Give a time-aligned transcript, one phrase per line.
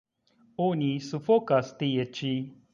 [0.67, 2.35] Oni sufokas tie ĉi.